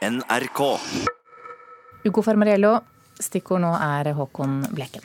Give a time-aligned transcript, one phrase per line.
[0.00, 0.60] NRK.
[2.08, 2.78] Ugo Farmariello,
[3.20, 5.04] stikkord nå er Håkon Bleken.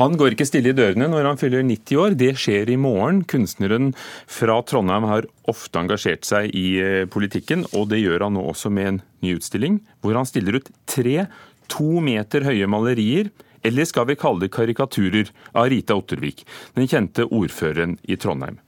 [0.00, 2.16] Han går ikke stille i dørene når han fyller 90 år.
[2.18, 3.20] Det skjer i morgen.
[3.30, 3.92] Kunstneren
[4.26, 8.72] fra Trondheim har ofte engasjert seg i eh, politikken, og det gjør han nå også
[8.74, 11.28] med en ny utstilling, hvor han stiller ut tre
[11.70, 13.30] to meter høye malerier,
[13.62, 16.42] eller skal vi kalle det karikaturer, av Rita Ottervik,
[16.74, 18.58] den kjente ordføreren i Trondheim.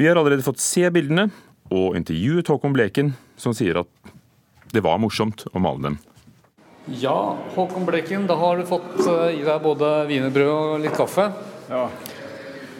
[0.00, 1.28] Vi har allerede fått se bildene,
[1.68, 4.12] og intervjuet Håkon Bleken, som sier at
[4.72, 5.98] det var morsomt å male dem.
[6.98, 11.28] Ja, Håkon Bleken, da har du fått eh, i deg både wienerbrød og litt kaffe.
[11.70, 11.84] Ja,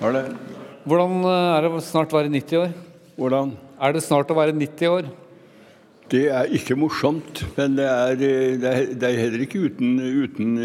[0.01, 0.23] var det.
[0.89, 2.73] Hvordan eh, er det snart å være 90 år?
[3.21, 3.53] Hvordan?
[3.79, 5.11] Er det snart å være 90 år?
[6.13, 9.95] Det er ikke morsomt, men det er, eh, det er, det er heller ikke uten,
[10.01, 10.57] uten,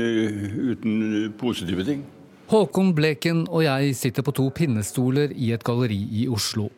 [0.71, 0.95] uten
[1.37, 2.01] positive ting.
[2.47, 6.71] Håkon Bleken og jeg sitter på to pinnestoler i et galleri i Oslo.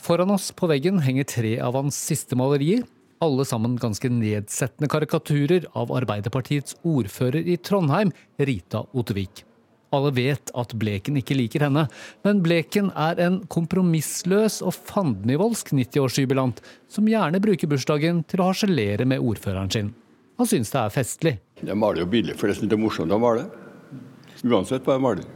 [0.00, 2.86] Foran oss på veggen henger tre av hans siste malerier
[3.20, 9.44] alle sammen ganske nedsettende karikaturer av Arbeiderpartiets ordfører i Trondheim, Rita Ottervik.
[9.92, 11.88] Alle vet at Bleken ikke liker henne,
[12.24, 19.08] men Bleken er en kompromissløs og fandenivoldsk 90-årsjubilant som gjerne bruker bursdagen til å harselere
[19.08, 19.90] med ordføreren sin.
[20.38, 21.34] Han syns det er festlig.
[21.60, 23.44] Jeg maler jo billig, for det er morsomt å male.
[24.40, 25.26] Uansett hva jeg maler.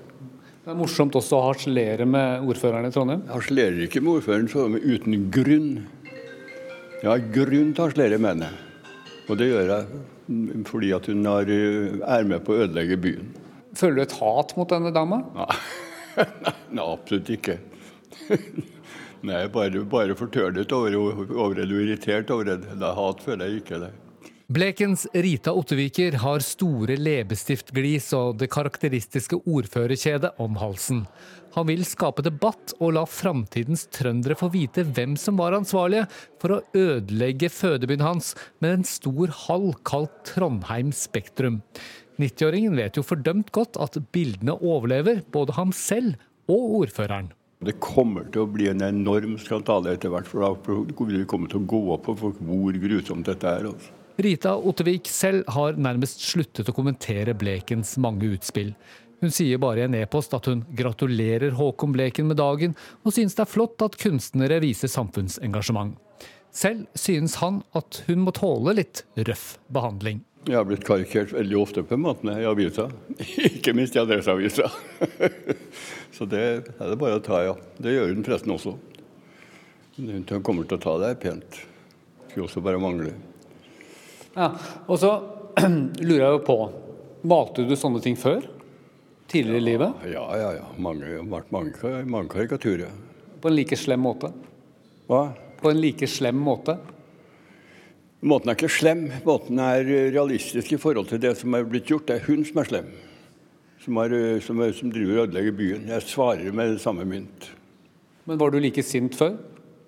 [0.64, 3.26] Det er morsomt også å harselere med ordføreren i Trondheim?
[3.26, 5.68] Jeg harselerer ikke med ordføreren så uten grunn.
[7.04, 8.46] Jeg har grunn til å slere med henne.
[9.28, 13.26] Og det gjør jeg fordi at hun har, er med på å ødelegge byen.
[13.76, 15.18] Føler du et hat mot denne dama?
[16.16, 17.58] Nei, Nei absolutt ikke.
[19.28, 20.96] Nei, bare, bare fortørnet over,
[21.28, 22.72] over det, irritert over det.
[22.80, 23.92] Hat føler jeg ikke det.
[24.52, 30.98] Blekens Rita Otteviker har store leppestiftglis og det karakteristiske ordførerkjedet om halsen.
[31.54, 36.10] Han vil skape debatt og la framtidens trøndere få vite hvem som var ansvarlige
[36.42, 41.62] for å ødelegge fødebyen hans med en stor hall kalt Trondheim Spektrum.
[42.20, 46.20] 90-åringen vet jo fordømt godt at bildene overlever både ham selv
[46.52, 47.32] og ordføreren.
[47.64, 50.52] Det kommer til å bli en enorm skandale etter hvert, for da
[51.00, 53.72] vil det til å gå opp for hvor grusomt dette er.
[53.72, 54.03] Altså.
[54.16, 58.70] Rita Ottervik selv har nærmest sluttet å kommentere Blekens mange utspill.
[59.18, 63.34] Hun sier bare i en e-post at hun gratulerer Håkon Bleken med dagen, og synes
[63.34, 65.96] det er flott at kunstnere viser samfunnsengasjement.
[66.54, 70.22] Selv synes han at hun må tåle litt røff behandling.
[70.46, 72.86] Jeg har blitt karikert veldig ofte på matene i avisa,
[73.50, 74.70] ikke minst i Adresseavisa.
[76.14, 77.58] Så det er det bare å ta, ja.
[77.82, 78.78] Det gjør hun forresten også.
[79.98, 81.64] Hun kommer til å ta det pent.
[82.28, 83.16] Skulle også bare mangle.
[84.34, 84.50] Ja,
[84.86, 85.14] Og så
[86.06, 86.58] lurer jeg jo på,
[87.24, 88.42] malte du sånne ting før?
[89.34, 89.92] tidligere i livet?
[90.12, 90.50] Ja, ja.
[90.58, 90.66] ja.
[90.76, 91.72] Mange, mange,
[92.04, 92.92] mange karikaturer.
[93.40, 94.30] På en like slem måte?
[95.08, 95.28] Hva?
[95.60, 96.76] På en like slem måte?
[98.24, 99.08] Måten er ikke slem.
[99.26, 99.84] Måten er
[100.14, 102.06] realistisk i forhold til det som er blitt gjort.
[102.08, 102.94] Det er hun som er slem.
[103.84, 105.90] Som, er, som, er, som driver og ødelegger byen.
[105.92, 107.50] Jeg svarer med samme mynt.
[108.24, 109.34] Men var du like sint før?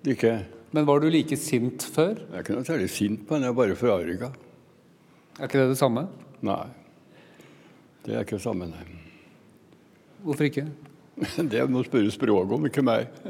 [0.05, 0.35] Ikke.
[0.77, 2.19] Men var du like sint før?
[2.21, 4.27] Jeg er ikke noe særlig sint på henne, jeg er bare forarga.
[5.39, 6.03] Er ikke det det samme?
[6.45, 6.67] Nei.
[8.05, 8.85] Det er ikke det samme, nei.
[10.21, 10.67] Hvorfor ikke?
[11.49, 13.09] Det må spørre språket om, ikke meg.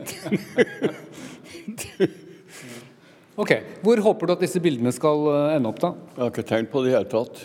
[3.46, 3.52] ok,
[3.88, 5.96] Hvor håper du at disse bildene skal eh, ende opp, da?
[6.18, 7.36] Jeg har ikke tenkt på det i det hele tatt.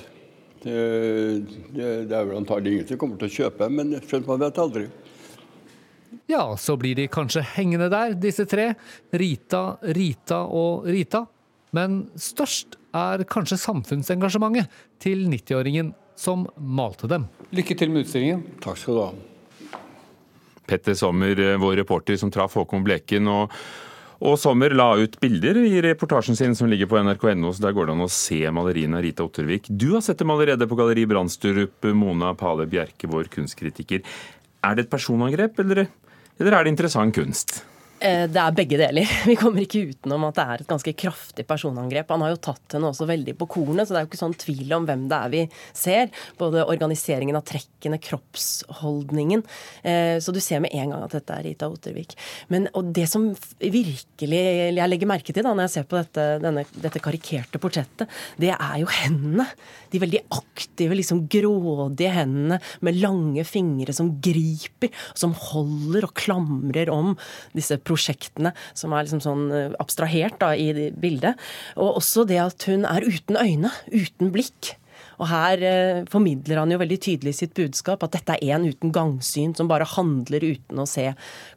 [0.67, 0.77] Det,
[1.79, 4.91] det, det, er vel antagelig ingen som kommer til å kjøpe, men man vet aldri.
[6.33, 8.71] Ja, så blir de kanskje hengende der, disse tre.
[9.13, 11.27] Rita, Rita og Rita.
[11.77, 17.29] Men størst er kanskje samfunnsengasjementet til 90-åringen som malte dem.
[17.53, 18.45] Lykke til med utstillingen.
[18.65, 19.79] Takk skal du ha.
[20.69, 23.29] Petter Sommer, eh, vår reporter som traff Håkon Bleken.
[23.29, 23.51] og
[24.23, 27.89] og Sommer la ut bilder i reportasjen sin som ligger på nrk.no, så der går
[27.89, 29.67] det an å se maleriene av Rita Ottervik.
[29.67, 34.05] Du har sett dem allerede på Galleri Brandstrup, Mona Pale Bjerke, vår kunstkritiker.
[34.63, 35.89] Er det et personangrep, eller,
[36.41, 37.61] eller er det interessant kunst?
[38.03, 39.11] Eh, det er begge deler.
[39.31, 42.11] Vi kommer ikke utenom at det er et ganske kraftig personangrep.
[42.11, 44.39] Han har jo tatt henne også veldig på kornet, så det er jo ikke sånn
[44.43, 46.11] tvil om hvem det er vi ser.
[46.41, 49.45] Både organiseringen av trekkene, kroppsholdningen.
[49.87, 52.17] Eh, så du ser med en gang at dette er Rita Ottervik.
[52.51, 53.29] Men og det som
[53.63, 58.11] virkelig jeg legger merke til da når jeg ser på dette, denne, dette karikerte portrettet,
[58.43, 59.47] det er jo hendene.
[59.93, 66.91] De veldig aktive, liksom grådige hendene med lange fingre som griper, som holder og klamrer
[66.91, 67.15] om
[67.55, 71.41] disse prosjektene prosjektene som er liksom sånn eh, abstrahert da, i bildet.
[71.77, 74.77] Og også det at hun er uten øyne, uten blikk.
[75.23, 78.93] Og her eh, formidler han jo veldig tydelig sitt budskap, at dette er en uten
[78.95, 81.11] gangsyn som bare handler uten å se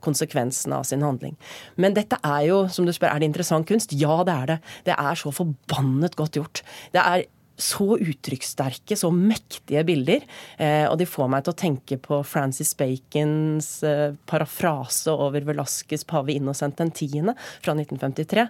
[0.05, 1.37] konsekvensene av sin handling.
[1.81, 3.95] Men dette er jo, som du spør, er det interessant kunst?
[3.97, 4.59] Ja, det er det.
[4.89, 6.61] Det er så forbannet godt gjort.
[6.93, 10.25] Det er så uttrykkssterke, så mektige bilder.
[10.57, 16.05] Eh, og de får meg til å tenke på Francis Bacons eh, parafrase over Velasquez'
[16.07, 17.31] pave Innocent den 10.
[17.63, 18.47] fra 1953.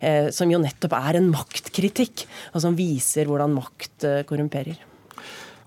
[0.00, 4.78] Eh, som jo nettopp er en maktkritikk, og som viser hvordan makt eh, korrumperer.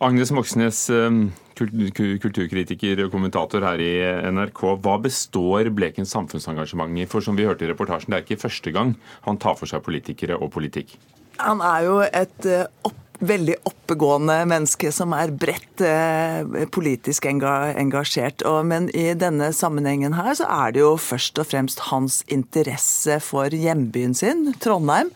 [0.01, 1.17] Agnes Moxnes, eh,
[1.61, 3.91] kulturkritiker og kommentator her i
[4.33, 4.63] NRK.
[4.81, 7.07] Hva består Blekens samfunnsengasjement i?
[7.11, 8.95] For som vi hørte i reportasjen, det er ikke første gang
[9.27, 10.97] han tar for seg politikere og politikk.
[11.41, 18.41] Han er jo et eh, opp, veldig oppegående menneske som er bredt eh, politisk engasjert.
[18.49, 23.19] Og, men i denne sammenhengen her så er det jo først og fremst hans interesse
[23.23, 25.13] for hjembyen sin, Trondheim.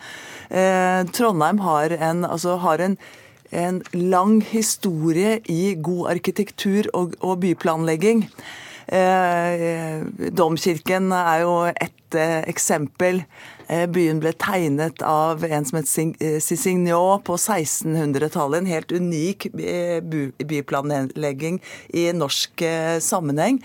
[0.54, 3.00] Eh, Trondheim har en, altså har en
[3.56, 8.26] en lang historie i god arkitektur og, og byplanlegging.
[8.86, 10.06] Eh,
[10.38, 13.24] domkirken er jo et eh, eksempel.
[13.66, 18.62] Eh, byen ble tegnet av en som het Cicignon på 1600-tallet.
[18.62, 19.50] En helt unik
[20.46, 21.62] byplanlegging
[21.98, 22.66] i norsk
[23.02, 23.62] sammenheng.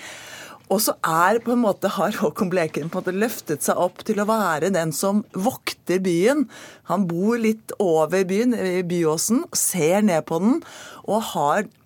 [0.70, 4.04] Og så er på en måte, har Håkon Bleken på en måte løftet seg opp
[4.06, 6.44] til å være den som vokter byen.
[6.86, 10.60] Han bor litt over byen, i Byåsen, ser ned på den
[11.10, 11.79] og har Eh,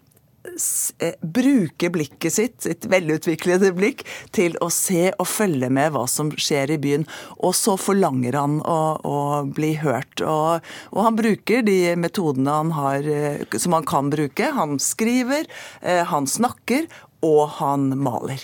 [1.20, 4.05] bruke blikket sitt, sitt velutviklede blikk,
[4.35, 7.06] til å se og følge med hva som skjer i byen.
[7.41, 9.19] Og så forlanger han å, å
[9.49, 10.20] bli hørt.
[10.20, 14.52] Og, og, han bruker de metodene han har, eh, som han kan bruke.
[14.56, 15.49] Han skriver,
[15.82, 16.88] eh, han snakker,
[17.25, 18.43] og han maler.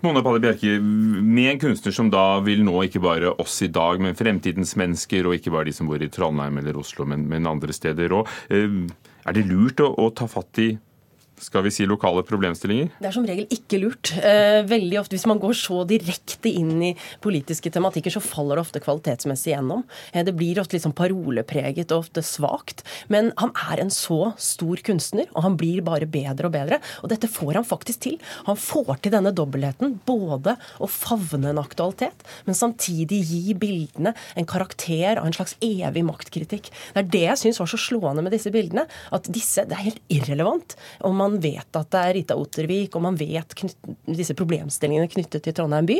[0.00, 3.98] Mona Palle Bjerke, med en kunstner som da vil nå ikke bare oss i dag,
[4.00, 7.50] men fremtidens mennesker, og ikke bare de som bor i Trondheim eller Oslo, men, men
[7.50, 8.30] andre steder òg.
[8.48, 10.70] Er det lurt å, å ta fatt i
[11.40, 12.90] skal vi si, lokale problemstillinger?
[12.98, 14.12] Det er som regel ikke lurt.
[14.18, 18.64] Eh, veldig ofte, Hvis man går så direkte inn i politiske tematikker, så faller det
[18.66, 19.84] ofte kvalitetsmessig gjennom.
[20.12, 22.84] Eh, det blir ofte litt sånn parolepreget og ofte svakt.
[23.08, 26.80] Men han er en så stor kunstner, og han blir bare bedre og bedre.
[27.02, 28.18] Og dette får han faktisk til.
[28.46, 29.98] Han får til denne dobbeltheten.
[30.06, 36.04] Både å favne en aktualitet, men samtidig gi bildene en karakter av en slags evig
[36.06, 36.70] maktkritikk.
[36.94, 38.86] Det er det jeg syns var så slående med disse bildene.
[39.14, 42.96] At disse, det er helt irrelevant om man man vet at det er Rita Ottervik,
[42.96, 43.54] og man vet
[44.06, 45.98] disse problemstillingene knyttet til Trondheim by.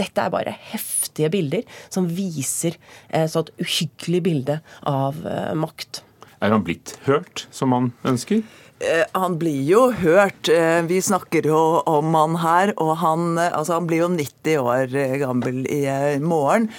[0.00, 2.76] Dette er bare heftige bilder som viser
[3.08, 6.02] eh, sånt et uhyggelig bilde av eh, makt.
[6.40, 8.40] Er han blitt hørt, som han ønsker?
[8.80, 10.48] Eh, han blir jo hørt.
[10.48, 14.56] Eh, vi snakker jo om han her, og han, eh, altså han blir jo 90
[14.56, 15.84] år gammel i
[16.20, 16.70] morgen.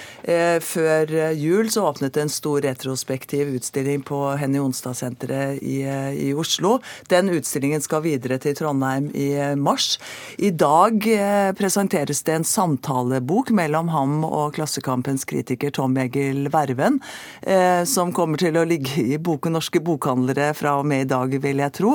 [0.61, 6.79] Før jul så åpnet en stor retrospektiv utstilling på Henny-Onsdag-senteret i, i, Oslo.
[7.09, 9.99] Den utstillingen skal videre til Trondheim i mars.
[10.37, 11.01] I dag
[11.57, 17.01] presenteres det en samtalebok mellom ham og Klassekampens kritiker Tom Egil Verven,
[17.85, 21.65] som kommer til å ligge i boken Norske bokhandlere fra og med i dag, vil
[21.65, 21.90] jeg tro.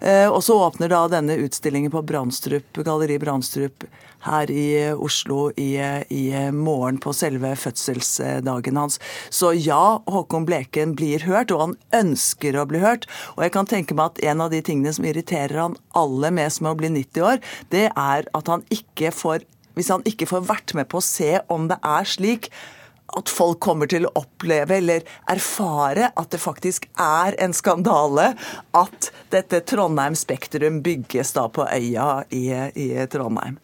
[0.00, 3.86] Eh, og så åpner da denne utstillingen på Brandstrup, Galleri Brandstrup
[4.24, 5.76] her i Oslo i,
[6.08, 9.00] i, morgen på selve fødselsdagen hans.
[9.28, 13.08] Så ja, Håkon Bleken blir hørt, og han ønsker å bli hørt.
[13.36, 16.64] Og jeg kan tenke meg at en av de tingene som irriterer han aller mest
[16.64, 17.42] med å bli 90 år,
[17.74, 19.44] det er at han ikke får
[19.74, 22.46] hvis han ikke får vært med på å se om det er slik
[23.18, 28.32] at folk kommer til å oppleve eller erfare at det faktisk er en skandale
[28.76, 33.60] at dette Trondheim Spektrum bygges da på øya i, i Trondheim.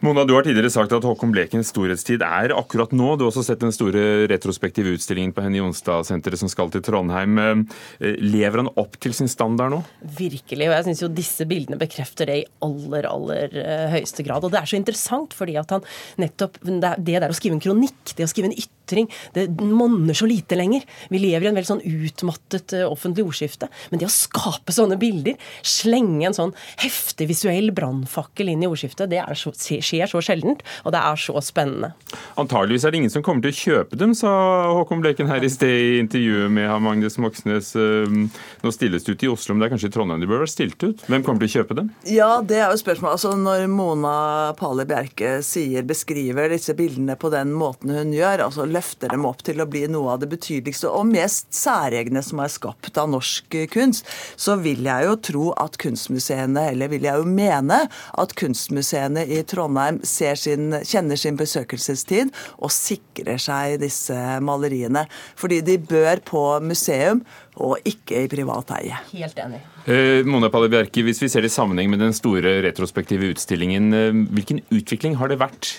[0.00, 3.12] Mona, du har tidligere sagt at Håkon Blekens storhetstid er akkurat nå.
[3.16, 7.38] Du har også sett den store retrospektive utstillingen på Henny Jonstad-senteret som skal til Trondheim.
[7.38, 9.82] Eh, lever han opp til sin standard nå?
[10.18, 14.46] Virkelig, og jeg syns jo disse bildene bekrefter det i aller, aller eh, høyeste grad.
[14.46, 15.86] Og det er så interessant fordi at han
[16.20, 20.26] nettopp Det der å skrive en kronikk, det å skrive en ytring, det monner så
[20.26, 20.86] lite lenger.
[21.10, 23.68] Vi lever i en veldig sånn utmattet eh, offentlig ordskifte.
[23.90, 29.10] Men det å skape sånne bilder, slenge en sånn heftig visuell brannfakkel inn i ordskiftet,
[29.10, 31.92] det er så skjer så sjeldent, og det er så spennende.
[32.40, 34.30] Antageligvis er det ingen som kommer til å kjøpe dem, sa
[34.76, 37.72] Håkon Bleken her i sted i intervjuet med Magnus Moxnes.
[37.78, 38.28] Ehm,
[38.62, 40.52] nå stilles det ut i Oslo, men det er kanskje i Trondheim de bør være
[40.52, 41.04] stilt ut?
[41.10, 41.90] Hvem kommer til å kjøpe dem?
[42.10, 43.18] Ja, det er jo spørsmålet.
[43.18, 44.16] Altså, når Mona
[44.58, 49.42] Pale Bjerke sier, beskriver disse bildene på den måten hun gjør, altså løfter dem opp
[49.46, 53.58] til å bli noe av det betydeligste og mest særegne som er skapt av norsk
[53.72, 54.06] kunst,
[54.36, 57.82] så vil jeg jo tro at kunstmuseene, eller vil jeg jo mene
[58.20, 65.06] at kunstmuseene i Trondheim sin, kjenner sin besøkelsestid og sikrer seg disse maleriene.
[65.38, 67.24] Fordi de bør på museum
[67.56, 68.98] og ikke i privat eie.
[69.14, 69.62] Helt enig.
[69.88, 73.92] Eh, Mona Palle Bjerke, hvis vi ser det i sammenheng med den store retrospektive utstillingen,
[73.94, 75.76] eh, hvilken utvikling har det vært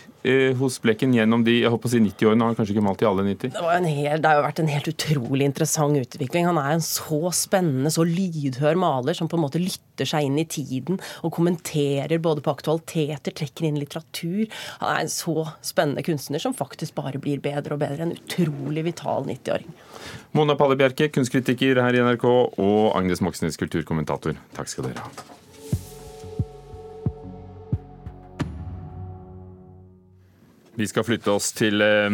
[0.60, 2.44] hos Blekken gjennom de jeg håper å si 90-årene?
[2.44, 3.54] Han har kanskje ikke malt i alle 90?
[3.56, 6.48] Det, hel, det, har jo vært en helt utrolig interessant utvikling.
[6.50, 10.38] Han er en så spennende, så lydhør maler som på en måte lytter seg inn
[10.42, 14.46] i tiden og kommenterer både på aktualiteter, trekker inn litteratur.
[14.82, 18.08] Han er en så spennende kunstner som faktisk bare blir bedre og bedre.
[18.08, 19.74] En utrolig vital 90-åring.
[20.38, 24.38] Mona Palle Bjerke, kunstkritiker her i NRK, og Agnes Moxnes, kulturkommentator.
[24.58, 25.28] Takk skal dere ha.
[30.78, 32.06] Vi skal flytte oss til eh,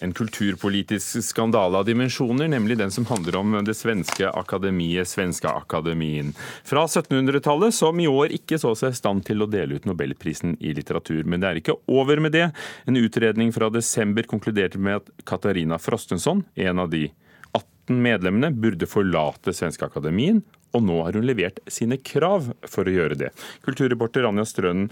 [0.00, 6.30] en kulturpolitisk skandale av dimensjoner, nemlig den som handler om det svenske akademiet, Svenska Akademien.
[6.64, 10.56] Fra 1700-tallet, som i år ikke så seg i stand til å dele ut nobelprisen
[10.64, 11.28] i litteratur.
[11.28, 12.46] Men det er ikke over med det.
[12.88, 17.10] En utredning fra desember konkluderte med at Katarina Frostenson, en av de
[17.52, 20.40] 18 medlemmene, burde forlate Svenska Akademien,
[20.72, 23.34] og nå har hun levert sine krav for å gjøre det.
[23.68, 24.88] Kulturreporter Anja Strønen,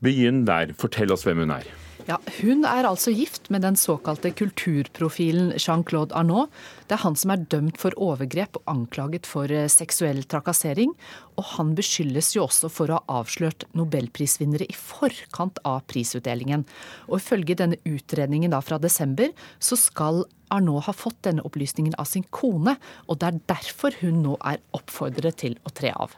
[0.00, 0.72] begynn der.
[0.80, 1.68] Fortell oss hvem hun er.
[2.04, 6.50] Ja, Hun er altså gift med den såkalte kulturprofilen Jean-Claude Arnault.
[6.84, 10.92] Det er han som er dømt for overgrep og anklaget for eh, seksuell trakassering.
[11.40, 16.66] Og han beskyldes jo også for å ha avslørt nobelprisvinnere i forkant av prisutdelingen.
[17.08, 22.10] Og ifølge denne utredningen da fra desember, så skal Arnault ha fått denne opplysningen av
[22.10, 22.76] sin kone,
[23.08, 26.12] og det er derfor hun nå er oppfordret til å tre av.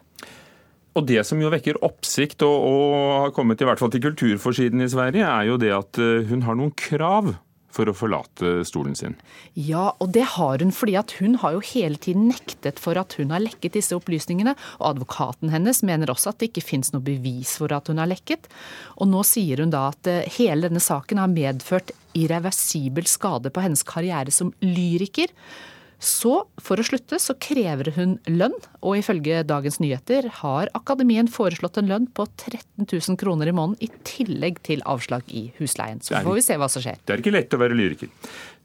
[0.97, 2.93] Og Det som jo vekker oppsikt og, og,
[3.27, 6.47] har kommet i hvert fall til kulturforsiden i Sverige, er jo det at eh, hun
[6.47, 7.35] har noen krav
[7.77, 9.17] for å forlate stolen sin.
[9.53, 13.19] Ja, og det har hun fordi at hun har jo hele tiden nektet for at
[13.21, 14.57] hun har lekket disse opplysningene.
[14.81, 18.11] Og advokaten hennes mener også at det ikke fins noe bevis for at hun har
[18.11, 18.49] lekket.
[18.97, 23.65] Og nå sier hun da at eh, hele denne saken har medført irreversibel skade på
[23.65, 25.33] hennes karriere som lyriker.
[26.03, 31.81] Så for å slutte så krever hun lønn, og ifølge Dagens Nyheter har akademien foreslått
[31.81, 36.03] en lønn på 13 000 kroner i måneden i tillegg til avslag i husleien.
[36.05, 37.01] Så får vi se hva som skjer.
[37.01, 38.13] Det er ikke lett å være lyriker.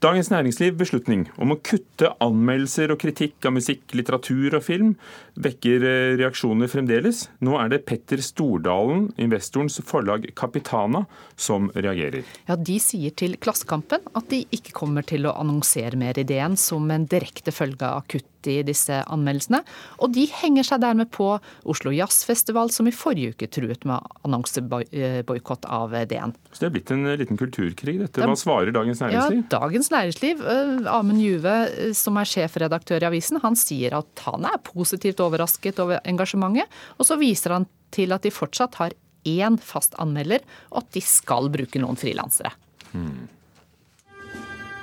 [0.01, 4.95] Dagens Næringsliv beslutning om å kutte anmeldelser og kritikk av musikk, litteratur og film
[5.37, 7.27] vekker eh, reaksjoner fremdeles.
[7.45, 11.03] Nå er det Petter Stordalen, investorens forlag Capitana,
[11.37, 12.25] som reagerer.
[12.49, 16.89] Ja, De sier til Klassekampen at de ikke kommer til å annonsere mer ideen som
[16.89, 19.61] en direkte følge av kutt i disse anmeldelsene.
[20.01, 21.27] Og de henger seg dermed på
[21.69, 26.35] Oslo Jazzfestival, som i forrige uke truet med annonseboikott av DN.
[26.51, 28.23] Så det er blitt en liten kulturkrig, dette.
[28.23, 29.43] Hva svarer Dagens Næringsliv?
[29.43, 34.25] Ja, Dagens Næringsliv, eh, Amund Juve, eh, som er sjefredaktør i avisen, han sier at
[34.25, 36.65] han er positivt overrasket over engasjementet.
[36.99, 38.95] Og så viser han til at de fortsatt har
[39.27, 42.53] én fast anmelder, og at de skal bruke noen frilansere.
[42.91, 43.29] Hmm.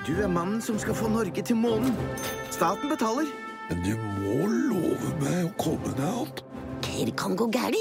[0.06, 1.92] Du er mannen som skal få Norge til månen.
[2.54, 3.28] Staten betaler.
[3.68, 6.40] Men du må love meg å komme deg opp.
[6.88, 7.76] Det kan gå galt.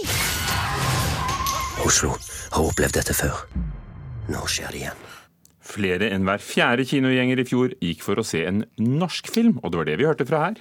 [1.82, 2.12] Oslo
[2.52, 3.46] har opplevd dette før.
[4.28, 5.06] Nå skjer det igjen.
[5.68, 9.72] Flere enn hver fjerde kinogjenger i fjor gikk for å se en norsk film, og
[9.72, 10.60] det var det vi hørte fra her.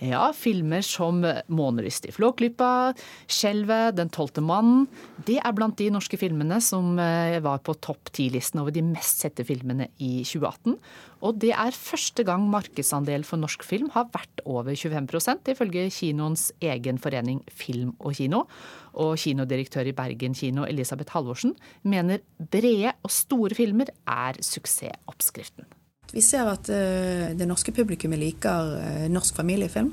[0.00, 2.96] Ja, filmer som 'Månerist i Flåklypa',
[3.28, 4.88] 'Skjelvet', 'Den tolvte mannen'.
[5.26, 9.20] Det er blant de norske filmene som eh, var på topp ti-listen over de mest
[9.20, 10.78] sette filmene i 2018.
[11.20, 16.50] Og det er første gang markedsandel for norsk film har vært over 25% ifølge kinoens
[16.62, 18.46] egen forening Film og Kino.
[18.94, 21.54] Og kinodirektør i Bergen kino, Elisabeth Halvorsen,
[21.84, 25.68] mener brede og store filmer er suksessoppskriften.
[26.10, 29.92] Vi ser at uh, det norske publikummet liker uh, norsk familiefilm.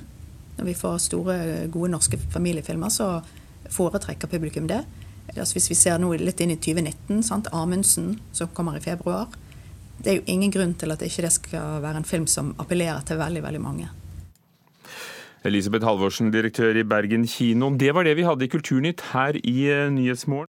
[0.58, 1.36] Når vi får store,
[1.74, 3.20] gode norske familiefilmer, så
[3.70, 4.82] foretrekker publikum det.
[5.36, 7.52] Altså hvis vi ser nå litt inn i 2019, sant?
[7.54, 9.30] Amundsen, som kommer i februar.
[9.98, 13.06] Det er jo ingen grunn til at ikke det skal være en film som appellerer
[13.06, 13.90] til veldig, veldig mange.
[15.48, 17.70] Elisabeth Halvorsen, direktør i Bergen kino.
[17.78, 20.46] Det var det vi hadde i Kulturnytt her i eh, Nyhetsmorgen.